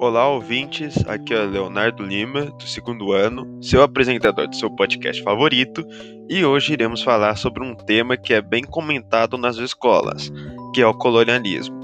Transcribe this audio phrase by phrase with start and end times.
[0.00, 0.96] Olá, ouvintes.
[1.08, 5.84] Aqui é Leonardo Lima, do segundo ano, seu apresentador do seu podcast favorito,
[6.28, 10.30] e hoje iremos falar sobre um tema que é bem comentado nas escolas,
[10.72, 11.76] que é o colonialismo.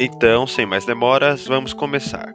[0.00, 2.32] Então, sem mais demoras, vamos começar.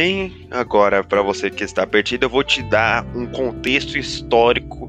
[0.00, 4.88] Bem, agora para você que está perdido, eu vou te dar um contexto histórico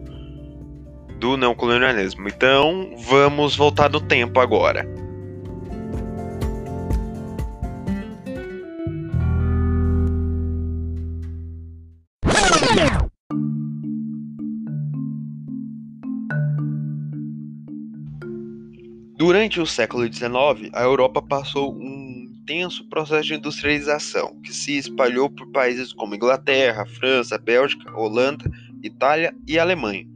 [1.17, 2.29] do neocolonialismo.
[2.29, 4.85] Então, vamos voltar no tempo agora.
[19.17, 21.75] Durante o século XIX, a Europa passou
[22.49, 28.49] intenso processo de industrialização que se espalhou por países como Inglaterra, França, Bélgica, Holanda,
[28.83, 30.07] Itália e Alemanha.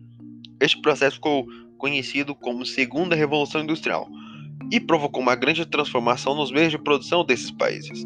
[0.60, 1.46] Este processo ficou
[1.78, 4.10] conhecido como Segunda Revolução Industrial
[4.72, 8.04] e provocou uma grande transformação nos meios de produção desses países.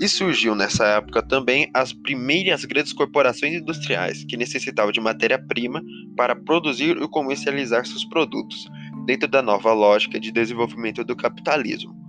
[0.00, 5.82] E surgiu nessa época também as primeiras grandes corporações industriais que necessitavam de matéria-prima
[6.16, 8.66] para produzir e comercializar seus produtos,
[9.06, 12.05] dentro da nova lógica de desenvolvimento do capitalismo.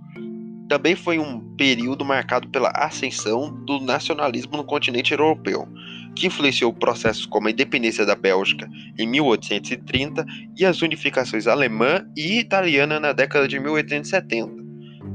[0.68, 5.66] Também foi um período marcado pela ascensão do nacionalismo no continente europeu,
[6.14, 12.38] que influenciou processos como a independência da Bélgica em 1830 e as unificações alemã e
[12.38, 14.52] italiana na década de 1870.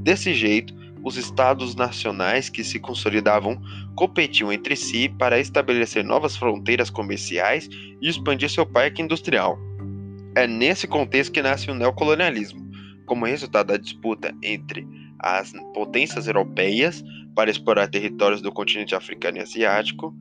[0.01, 0.73] Desse jeito,
[1.03, 3.61] os estados nacionais que se consolidavam
[3.95, 7.69] competiam entre si para estabelecer novas fronteiras comerciais
[8.01, 9.59] e expandir seu parque industrial.
[10.35, 12.63] É nesse contexto que nasce o neocolonialismo,
[13.05, 14.87] como resultado da disputa entre
[15.23, 17.03] as potências europeias
[17.33, 20.13] para explorar territórios do continente africano e asiático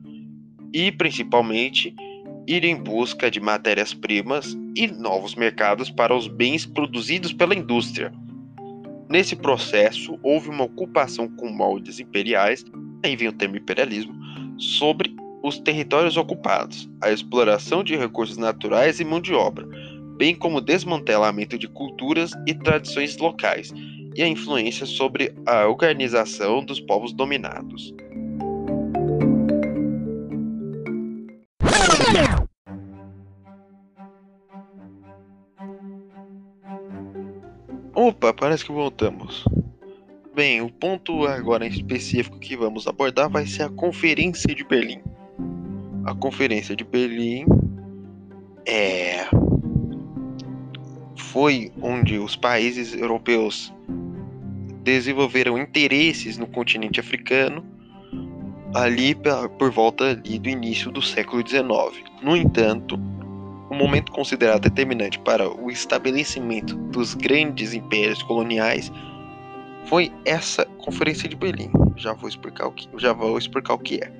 [0.73, 1.93] e, principalmente,
[2.47, 8.11] ir em busca de matérias-primas e novos mercados para os bens produzidos pela indústria.
[9.09, 12.65] Nesse processo, houve uma ocupação com moldes imperiais,
[13.03, 14.13] aí vem o termo imperialismo,
[14.57, 19.67] sobre os territórios ocupados, a exploração de recursos naturais e mão de obra,
[20.17, 23.73] bem como o desmantelamento de culturas e tradições locais,
[24.15, 27.93] e a influência sobre a organização dos povos dominados.
[37.95, 39.45] Opa, parece que voltamos.
[40.35, 44.99] Bem, o ponto agora em específico que vamos abordar vai ser a Conferência de Berlim.
[46.05, 47.45] A Conferência de Berlim
[48.65, 49.27] é
[51.33, 53.73] foi onde os países europeus
[54.83, 57.65] desenvolveram interesses no continente africano
[58.73, 59.15] ali
[59.57, 61.65] por volta ali do início do século XIX.
[62.21, 62.95] No entanto,
[63.69, 68.91] o momento considerado determinante para o estabelecimento dos grandes impérios coloniais
[69.85, 71.71] foi essa Conferência de Berlim.
[71.95, 74.11] Já vou explicar o que, já vou explicar o que é.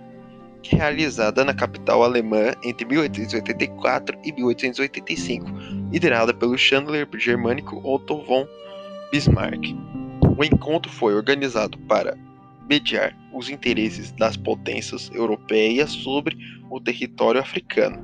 [0.63, 5.45] Realizada na capital alemã entre 1884 e 1885,
[5.91, 8.47] liderada pelo chanceler germânico Otto von
[9.12, 9.75] Bismarck.
[10.35, 12.17] O encontro foi organizado para
[12.67, 16.35] mediar os interesses das potências europeias sobre
[16.71, 18.01] o território africano.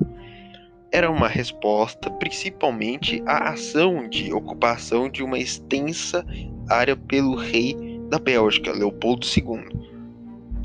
[0.92, 6.24] Era uma resposta principalmente à ação de ocupação de uma extensa
[6.68, 7.76] área pelo rei
[8.08, 9.64] da Bélgica, Leopoldo II,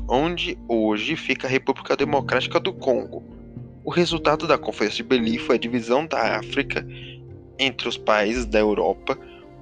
[0.08, 3.24] onde hoje fica a República Democrática do Congo.
[3.84, 6.86] O resultado da Conferência de Berlim foi a divisão da África
[7.58, 9.18] entre os países da Europa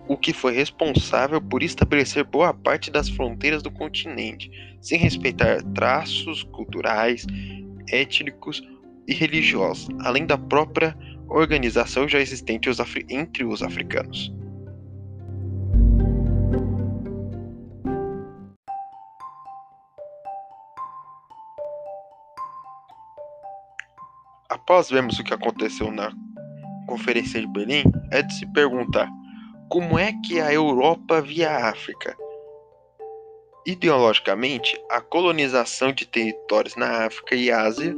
[0.07, 6.43] o que foi responsável por estabelecer boa parte das fronteiras do continente, sem respeitar traços
[6.43, 7.27] culturais,
[7.91, 8.63] étnicos
[9.07, 10.97] e religiosos, além da própria
[11.29, 12.69] organização já existente
[13.09, 14.33] entre os africanos.
[24.49, 26.13] Após vermos o que aconteceu na
[26.87, 29.11] Conferência de Berlim, é de se perguntar
[29.75, 32.17] como é que a Europa via a África?
[33.67, 37.93] Ideologicamente, a colonização de territórios na África e Ásia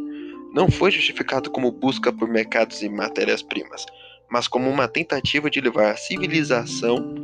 [0.55, 3.85] não foi justificada como busca por mercados e matérias-primas,
[4.31, 7.15] mas como uma tentativa de levar a civilização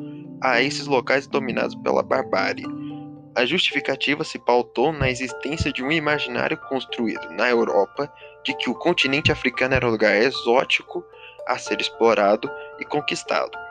[0.42, 2.66] a esses locais dominados pela barbárie.
[3.34, 8.12] A justificativa se pautou na existência de um imaginário construído na Europa
[8.44, 11.02] de que o continente africano era um lugar exótico
[11.48, 13.61] a ser explorado e conquistado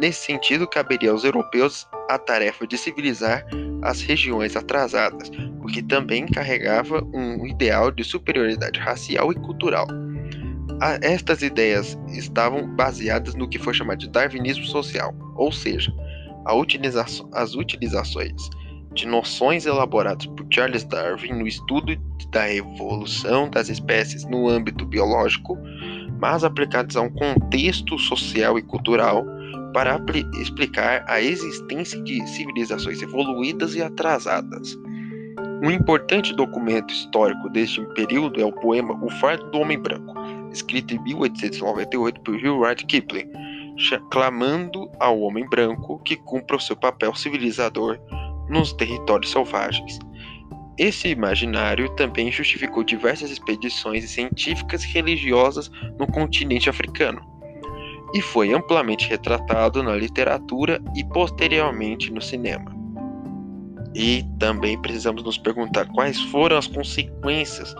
[0.00, 3.44] Nesse sentido, caberia aos europeus a tarefa de civilizar
[3.82, 5.30] as regiões atrasadas,
[5.62, 9.86] o que também carregava um ideal de superioridade racial e cultural.
[11.02, 15.92] Estas ideias estavam baseadas no que foi chamado de darwinismo social, ou seja,
[16.50, 18.48] utilização, as utilizações
[18.94, 21.94] de noções elaboradas por Charles Darwin no estudo
[22.30, 25.58] da evolução das espécies no âmbito biológico,
[26.18, 29.24] mas aplicadas a um contexto social e cultural
[29.72, 30.00] para
[30.34, 34.76] explicar a existência de civilizações evoluídas e atrasadas.
[35.62, 40.14] Um importante documento histórico deste período é o poema O Fardo do Homem Branco,
[40.50, 43.30] escrito em 1898 por Rudyard Kipling,
[44.10, 47.98] clamando ao homem branco que cumpra o seu papel civilizador
[48.48, 49.98] nos territórios selvagens.
[50.78, 57.20] Esse imaginário também justificou diversas expedições científicas e religiosas no continente africano,
[58.14, 62.74] e foi amplamente retratado na literatura e posteriormente no cinema.
[63.94, 67.74] E também precisamos nos perguntar quais foram as consequências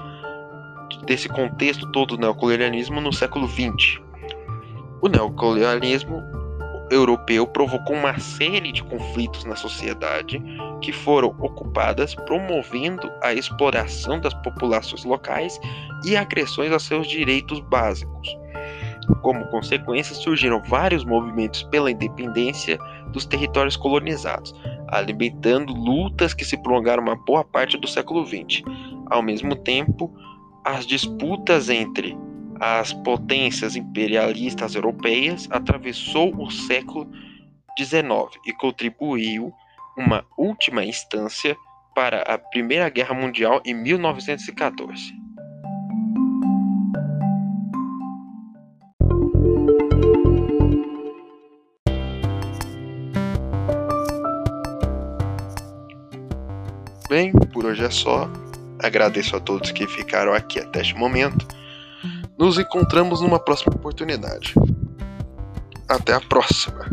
[1.06, 4.00] desse contexto todo do neocolonialismo no século XX.
[5.02, 6.22] O neocolonialismo
[6.90, 10.42] europeu provocou uma série de conflitos na sociedade
[10.80, 15.58] que foram ocupadas promovendo a exploração das populações locais
[16.04, 18.39] e agressões aos seus direitos básicos.
[19.22, 22.78] Como consequência, surgiram vários movimentos pela independência
[23.12, 24.54] dos territórios colonizados,
[24.88, 28.62] alimentando lutas que se prolongaram uma boa parte do século XX.
[29.06, 30.12] Ao mesmo tempo,
[30.64, 32.16] as disputas entre
[32.60, 37.10] as potências imperialistas europeias atravessou o século
[37.78, 39.52] XIX e contribuiu
[39.96, 41.56] uma última instância
[41.94, 45.19] para a Primeira Guerra Mundial em 1914.
[57.10, 58.30] Bem, por hoje é só.
[58.78, 61.44] Agradeço a todos que ficaram aqui até este momento.
[62.38, 64.54] Nos encontramos numa próxima oportunidade.
[65.88, 66.88] Até a próxima!